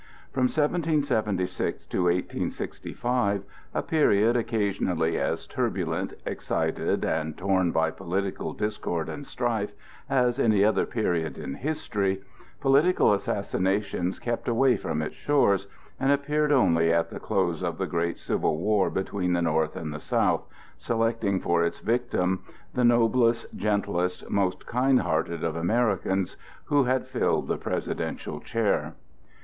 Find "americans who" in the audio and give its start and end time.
25.55-26.85